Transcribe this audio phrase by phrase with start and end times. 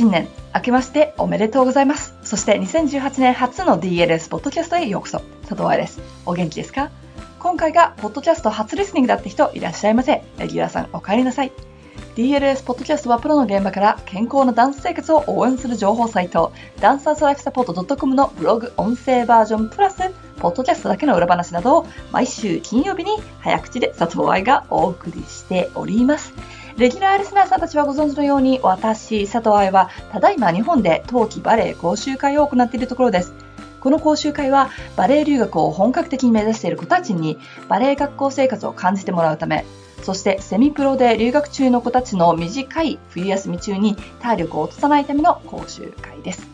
[0.00, 2.14] 新年明けましておめでとうございます。
[2.22, 5.20] そして2018年初の DLS ポッドキャストへようこそ。
[5.42, 6.00] 佐藤愛です。
[6.24, 6.88] お元気ですか？
[7.38, 10.22] 今回がポッドキャスト初リスニングだって人いらっしゃいませ。
[10.38, 11.52] レギュラーさんお帰りなさい。
[12.16, 19.98] DLS ポッドキャストはプロの現場から健康なダンス生活を応援する情報サイト、ダンサーズライフサポート .com のブログ音声バージョンプラス、
[20.38, 26.32] ポッドキャストだけの裏話などを毎週金曜日に早口で佐藤愛がお送りしております。
[26.80, 33.34] レギュラーリスナーさんたちはご存知のように、私、佐藤愛は、ただいま日本で冬季バレエ講習会を行っているところです。
[33.80, 39.66] この講習会は、バレエ留学を本格的に目指している子たちに、バレエ学校生活を感じてもらうため、
[40.02, 46.48] そしてセミプロで留学中の子たちの短い冬休み中に体力を落とさないための講習会です。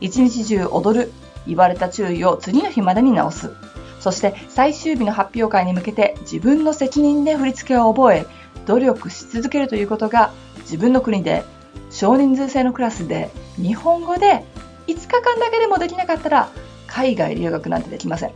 [0.00, 1.12] 一日中踊る、
[1.46, 3.52] 言われた注意を次の日までに直す。
[4.00, 8.26] そして最終日の発表会に向けて自分の責任で振り付けを覚え、
[8.68, 10.30] 努力し続けるということが
[10.60, 11.42] 自分の国で
[11.90, 14.44] 少人数制のクラスで日本語で
[14.86, 16.50] 5日間だけでもできなかったら
[16.86, 18.32] 海外留学なんてできません。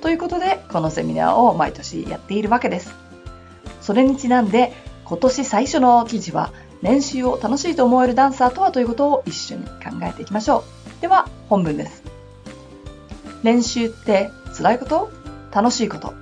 [0.00, 2.92] ということでこのセミナーを毎年やっているわけです。
[3.80, 4.72] それにちなんで
[5.04, 10.64] 今年最初の記事は練習を楽しいと思えるダンサーとはということを一緒に考えていきましょ
[10.98, 11.00] う。
[11.00, 12.02] では本文です。
[13.42, 15.10] 練習って辛いこと？
[15.52, 16.14] 楽しいこと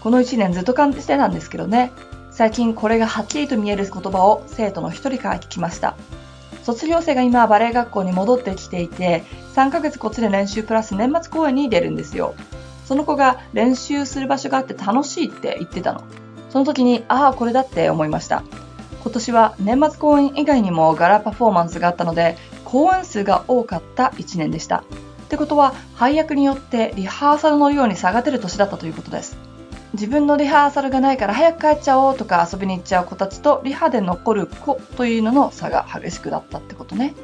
[0.00, 1.92] この1年ずっと感じてたんですけどね
[2.34, 5.96] 最近これがはっきりと見える言葉を生徒の一人から聞きました。
[6.64, 9.22] 卒業生が今バレエ学校に戻ってきていて、
[9.54, 12.34] 3ヶ月こっちで練習プラス年末公演に出るんですよ。
[12.86, 16.02] その子が練習する場所があって楽しいって言ってたの。
[16.50, 18.42] その時に、ああ、これだって思いました。
[19.04, 24.78] 今年は年末公演以外にもガラパフォーマンスがあったので、公演数が多かった1年でした。
[24.78, 24.82] っ
[25.28, 29.43] てことは、配役によってリハーサルのように差が出る年だったということです。
[29.94, 37.14] 自分のリハーサルがないから早く帰っちゃおうとか遊びに行っちゃう子たちとリハで残る子というのの差が激しくなったってことね。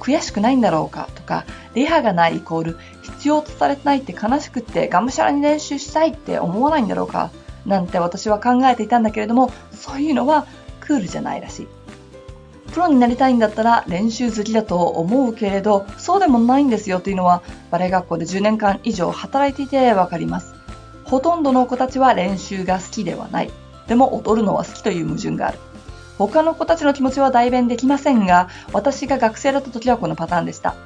[0.00, 1.44] 悔しくないんだろうかとか、
[1.74, 7.30] リハがないイコール必要とされてないって悲しくってがむしゃらに練習したいって思わないんだろうか
[7.64, 10.48] なんて私は考えていたんだけれども、そういうのは
[10.80, 11.68] クールじゃないらしい。
[12.72, 20.59] プロになりたいんだったら練習好きだと思うけれど、そうでもないんですよというのはバレエ学校で10年間以上働いていてわかります。
[21.10, 23.50] ほとんどの子たちは練習が好きではない。
[23.88, 25.58] でも踊るのは好きという矛盾がある。
[26.18, 30.76] 他の子たちの気持ちは代弁できませんが、私が学生だった時はこのパターンでした。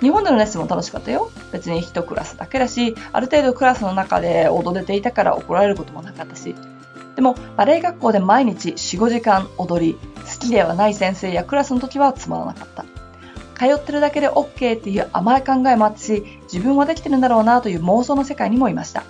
[0.00, 1.30] 日本でのレッスンも楽しかったよ。
[1.52, 6.56] 別に1クラスだけだし、ある程度クラスの中で踊れていたから怒られることもなかったし。
[7.14, 12.84] でも、バレエ学校で毎日4、5時間踊り、好きではない先生やクラスの時はつまらなかった。
[13.58, 19.02] 通ってるだけで OK っていう甘い考えもあったし、自分はできてるんだろうなという妄想の世界にもいました。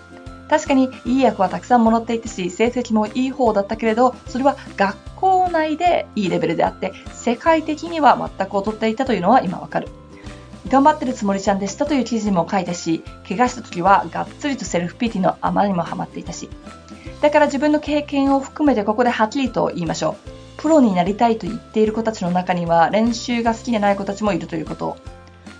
[0.49, 9.89] 確かにいい役はたくさんもらっていたし、成績もいい方だったけれど、それは学校内でいいレベルであって、世界的には全く劣っていたというのは今わかる。
[10.69, 16.49] 頑張ってるつもりちゃんでしたという記事も書いたし、怪我した時はがっつりとセルフピーティーのあまりにもハマっていたし。
[17.21, 20.39] だから自分の経験を含めてここではっきりと言いましょう。
[20.59, 24.97] プロになりたいと言っている子たちの中には練習が好きでない子たちもいるということ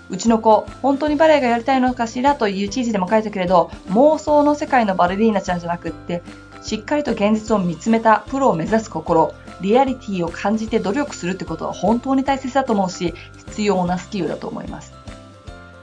[0.09, 6.23] うちの子、本当にバレエがやりたいのかしらという記事でも書いたけれど、妄想の世界のバレリーナちゃんじゃなくって、
[6.61, 14.93] しっかりと現実を見つめたプロを目指す心、リアリティを感じて努力するってことは本当に大切だと思うし、必要なスキルだと思います。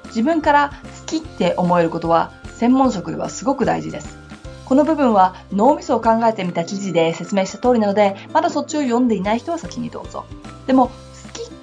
[0.06, 4.18] 自分から好きって思えることは、専門職ではすごく大事です。
[4.64, 10.24] この部分は脳みそを考えてみた記事で説明した通りなので、まだそっちを読んでいない人は先にどうぞ。
[10.66, 10.90] でも、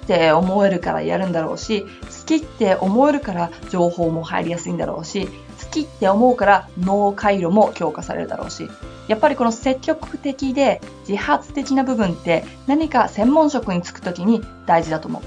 [0.04, 1.88] って思えるからやるんだろうし、好
[2.26, 5.32] きって思えるから情報も入りやすいんだろうし、好
[5.70, 8.68] きって思うから脳回路も強化されるだろうし、
[9.08, 15.22] やっぱりこの積極的で自発的な部分って何か専門職に就くときに大事だと思う。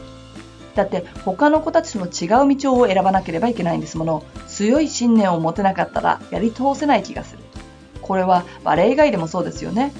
[0.75, 4.23] だって他の子たちとの違う道を選ばなければいけないんですもの。
[4.47, 7.43] 強い信念を持てなかったらやり通せない気がする。
[8.01, 9.91] これはバレエ以外でもそうですよね。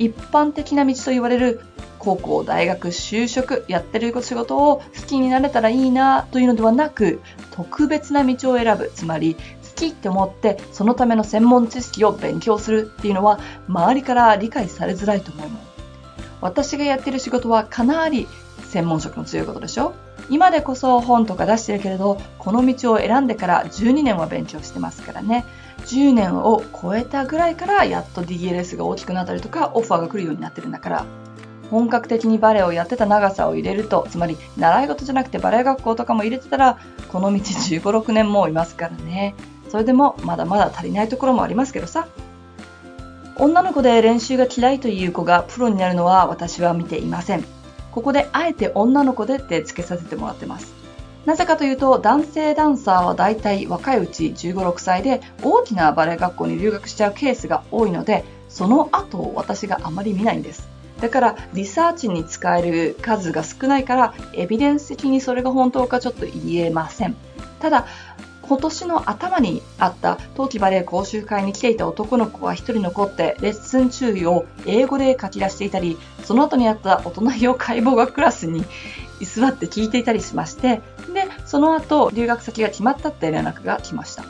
[0.00, 1.60] 一般的な道と言われる
[1.98, 7.20] 高校、大学、就職、やってる仕事を好きになれたらいいなというのではなく、
[7.52, 8.90] 特別な道を選ぶ。
[8.94, 9.40] つまり、好
[9.76, 15.64] きって思ってそのための専門知識を勉強するっていうのは周りから理解されづらいと思います。
[16.40, 18.26] 私がやってる仕事はかなり
[18.68, 19.94] 専門職の強いことでしょ？
[20.30, 25.44] 今でこそ本とか出してるけれど、この道を選んでから12年は勉強してますからね。
[25.86, 31.04] 10年を超えたぐらいからやっと DLS が大きくなったりとかオファーが来るようになってるんだから、
[31.70, 36.78] 本格的にバレエをやってた長さを入れると、つまり習い事じゃなくてバレエ学校とかも入れてたら、
[37.10, 39.34] この道15、6年もいますからね。
[39.68, 42.06] それでもまだまだ足りないところもありますけどさ。
[43.36, 47.59] 女の子で練習が嫌いという子がプロになるのは私は見ていません。
[47.92, 50.72] ここであえて女の子でって付けさせてもらってます。
[51.26, 60.68] なぜかというと、男性ダンサーは大体若いうち15、6歳で大きなバレエ学校に留学しちゃうケースが多いので、その後私があまり見ないんです。
[61.00, 67.16] だからリサーチに使える数が少ないからエビデンス的にそれが本当かちょっと言えません。
[67.58, 67.86] ただ
[68.50, 78.64] 今年の頭にあった冬季バレエ講習会に来ていた男の子は1人残ってレッスン注意を英語で書き出していたりその後にあった大人用解剖学クラスに
[79.20, 80.82] 居座って聞いていたりしまして
[81.14, 84.24] でその後留学先が決まったって連絡が来ました。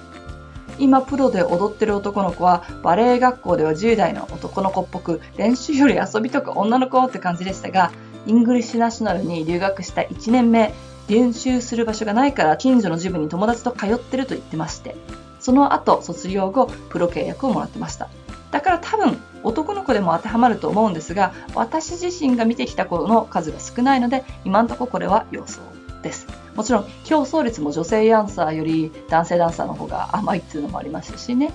[0.79, 7.91] 今プロで踊ってる男の子はバレエ学校では10代の男の子っぽく練習より遊びとか女の子って感じでしたが
[8.27, 10.73] イングリッシュナショナルに留学した1年目
[11.11, 14.95] 練習する場所がないから近所のジムに友達と通ってると言ってまして、
[15.41, 18.09] その後卒業後プロ契約をもらってました。
[18.53, 25.61] だから多分男の子でも当てはまると思うんですが、私自身が見てきた子の数が少ないので、今んとここれは予想
[26.03, 26.29] です。
[26.55, 31.53] もちろん競争率も女性ダンサーより男性ダンサーの方が甘いっていうのもありますしね。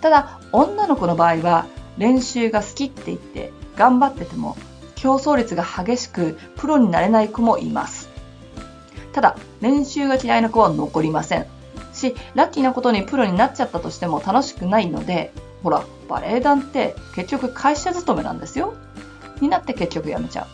[0.00, 1.66] ただ、女の子の場合は
[1.98, 4.56] 練習が好きって言って頑張ってても
[4.96, 8.08] 競争率が激しくプロになれない子もいます。
[9.18, 11.46] ただ、練習が嫌いな子は残りません。
[11.92, 15.32] し、ラッキーなことにプロになっちゃったとしても楽しくないので、
[15.64, 18.74] ほら、バレエ団って結局会社勤めなんですよ。
[19.40, 20.46] になって結局やめちゃう。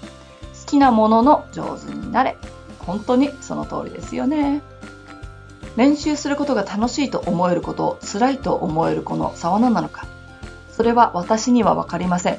[0.58, 2.38] 好きなものの上手になれ。
[2.78, 4.62] 本当にその通りですよね。
[5.76, 10.06] 練習することが楽しいと思えること、辛いと思える子の差は何なのか。
[10.72, 12.38] それは私にはわかりません。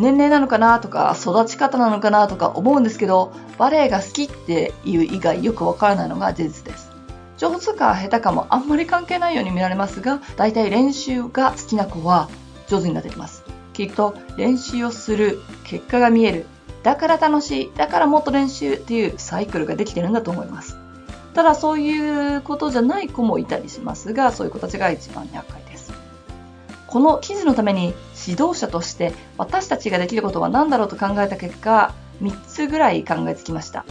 [0.00, 6.90] 年齢なのかなとか育ち方なのかなとか思うんですけどバレエが好きっていう以外よくわからないのが事実です。
[7.36, 12.28] 上手か下手かもあんまり関係ないように見られますが大体練習が好きな子は
[12.66, 13.44] 上手になってきます。
[13.74, 16.46] きっと練習をする結果が見える。
[16.82, 17.72] だから楽しい。
[17.76, 20.76] だからもっと練習っていうサイクルができてるんだと思います。
[21.34, 25.69] ただそういうことじゃない子もいたりしますがそういう子たちが一番厄介です
[26.90, 27.94] この記事のために
[28.26, 33.84] 指導者として私たちができることは何だろうと考えた結果3つぐらい考えつきました。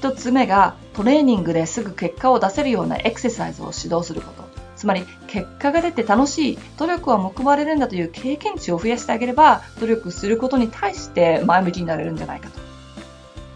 [0.00, 4.44] 1つ目がトレーニングですぐ結果を出せるようなエクササイズを指導すること。
[4.76, 12.60] つまり結果が出て楽しい努力は報われるんだという経験値を増やしてあげれば努力することに対して前向きになれるんじゃないかと。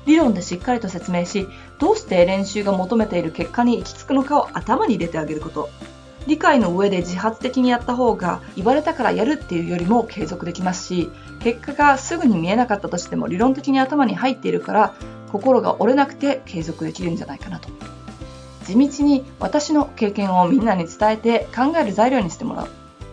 [0.06, 1.46] 理論でしっかりと説明し
[1.78, 5.70] どうして練習が求めている結果に行き着くのかを頭に入れてあげること。
[6.26, 11.10] 理解の上で自発的にやった方が言われたからやるっていうよりも継続できますし
[11.40, 14.94] 結果がすぐに見えなかったとしても理論的に頭に入っているから
[15.32, 17.68] 心が折れなくて継続できるんじゃないかなと。
[18.64, 22.68] 地道に私の経験をみんなに伝えて考える材料にしてもらう。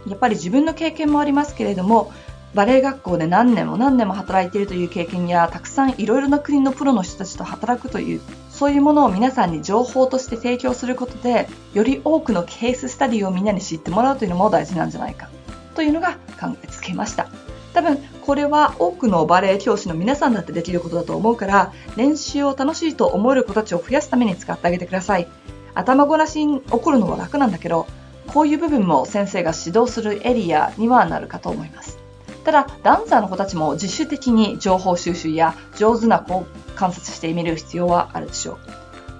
[0.08, 2.12] やっぱり自分の経験もありますけれども
[2.54, 8.22] バレエ学校で何年も何年も働いているという経験やたくさんいろいろな国のプロの人たちと働くという
[8.60, 15.30] そういうものを皆さんに情報として提供することでより多くのケーススタディをみんなに知ってもらうというのも大事なんじゃないか
[15.76, 17.30] というのが考えつけました。
[17.74, 25.30] 多分これは多くのバレエ教師の皆さんだってできることだと思うから練習を楽しいと思える子たちを増やすために使ってあげてください。
[25.74, 27.88] 頭ごなしに起こるのは楽なんだけど
[28.28, 31.98] こういう部分も先生が指導するエリアにはなるかと思います。
[32.44, 38.58] ただ、ダンサーの子たちも自主的に情報収集や上手な子を観察してみる必要はあるでしょう。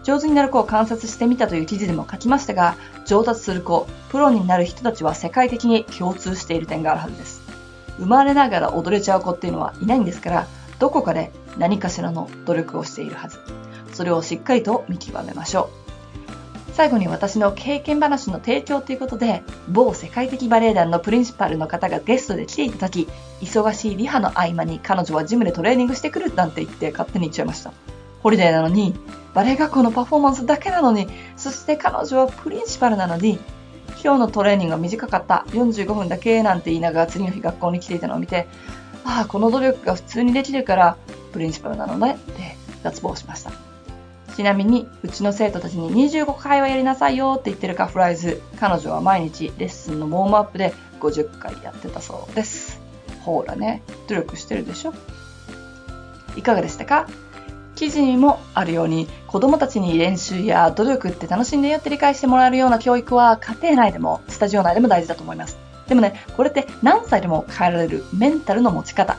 [0.04, 7.42] 上手になる子を観察してみたという記事でも書きましたが、上達する子、プロになる人たちは世界的に共通している点があるはずです。
[8.00, 10.48] 生まれながら踊れちゃう子っていうのはいないんですから、
[10.80, 13.40] どこかで何かしらの努力をしているはず。
[13.94, 15.89] それをしっかりと見極めましょう。
[16.80, 23.06] 最後に私の経験話の提供ということで、某世界的バレエ団のプリンシパルの方がゲストで来ていた時、
[23.42, 27.74] 忙しいリハの合間に彼女はジムでトレーニングしてくるなんて言って勝手に行っちゃいました。
[28.24, 28.96] ホリデーなのに、
[29.34, 33.40] バレエ学校のパフォーマンスだけなのに、そして彼女はプリンシパルなのに、
[34.02, 38.48] 今日のトレーニングが短かった45分だけなんて言いながら次の日学校に来ていたのを見て、
[39.04, 40.96] ああ、この努力が普通にできるから
[41.34, 43.69] プリンシパルなのねって脱帽しました。
[44.40, 52.80] ちなみに、うちの生徒たちに25回はやりなさいよって言ってるカーフレイズ、彼女は毎日レッスンのウォームアップで50回やってたそうです。
[53.20, 54.94] ほらね、努力してるでしょ
[56.38, 57.06] いかがでしたか？
[57.76, 65.58] 記事にもあるように子供たちに練習や努力って楽しんでよって理解してもらえるような教育は家庭内でもスタジオ内でも大事だと思います。
[65.90, 69.18] でもね、これって何歳でも変えられるメンタルの持ち方。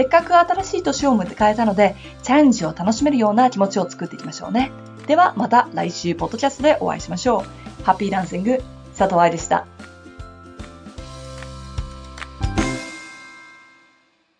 [0.00, 4.72] せっかく新しい年を迎えたので、チャレンジを楽しめるような気持ちを作っていきましょうね。
[5.06, 7.44] ではまた来週ポッドキャストでお会いしましょ
[7.80, 7.84] う。
[7.84, 8.62] ハッピーランシング、
[8.96, 9.66] 佐藤愛でした。